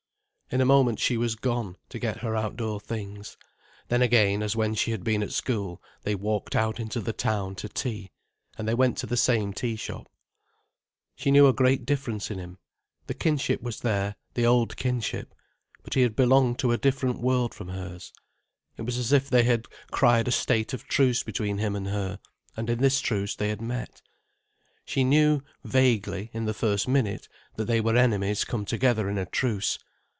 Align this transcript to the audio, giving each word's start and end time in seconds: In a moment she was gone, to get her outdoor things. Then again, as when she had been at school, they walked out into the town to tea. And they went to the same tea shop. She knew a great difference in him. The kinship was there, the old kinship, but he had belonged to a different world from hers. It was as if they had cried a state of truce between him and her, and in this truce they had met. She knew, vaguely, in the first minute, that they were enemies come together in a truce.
In 0.53 0.59
a 0.59 0.65
moment 0.65 0.99
she 0.99 1.15
was 1.15 1.35
gone, 1.35 1.77
to 1.87 1.97
get 1.97 2.17
her 2.17 2.35
outdoor 2.35 2.81
things. 2.81 3.37
Then 3.87 4.01
again, 4.01 4.43
as 4.43 4.53
when 4.53 4.75
she 4.75 4.91
had 4.91 5.01
been 5.01 5.23
at 5.23 5.31
school, 5.31 5.81
they 6.03 6.13
walked 6.13 6.57
out 6.57 6.77
into 6.77 6.99
the 6.99 7.13
town 7.13 7.55
to 7.55 7.69
tea. 7.69 8.11
And 8.57 8.67
they 8.67 8.73
went 8.73 8.97
to 8.97 9.05
the 9.07 9.15
same 9.15 9.53
tea 9.53 9.77
shop. 9.77 10.11
She 11.15 11.31
knew 11.31 11.47
a 11.47 11.53
great 11.53 11.85
difference 11.85 12.29
in 12.29 12.37
him. 12.37 12.57
The 13.07 13.13
kinship 13.13 13.61
was 13.61 13.79
there, 13.79 14.17
the 14.33 14.45
old 14.45 14.75
kinship, 14.75 15.33
but 15.83 15.93
he 15.93 16.01
had 16.01 16.17
belonged 16.17 16.59
to 16.59 16.73
a 16.73 16.77
different 16.77 17.21
world 17.21 17.53
from 17.53 17.69
hers. 17.69 18.11
It 18.75 18.81
was 18.81 18.97
as 18.97 19.13
if 19.13 19.29
they 19.29 19.43
had 19.43 19.67
cried 19.89 20.27
a 20.27 20.31
state 20.31 20.73
of 20.73 20.83
truce 20.85 21.23
between 21.23 21.59
him 21.59 21.77
and 21.77 21.87
her, 21.87 22.19
and 22.57 22.69
in 22.69 22.79
this 22.79 22.99
truce 22.99 23.37
they 23.37 23.47
had 23.47 23.61
met. 23.61 24.01
She 24.83 25.05
knew, 25.05 25.43
vaguely, 25.63 26.29
in 26.33 26.43
the 26.43 26.53
first 26.53 26.89
minute, 26.89 27.29
that 27.55 27.67
they 27.67 27.79
were 27.79 27.95
enemies 27.95 28.43
come 28.43 28.65
together 28.65 29.09
in 29.09 29.17
a 29.17 29.25
truce. 29.25 29.79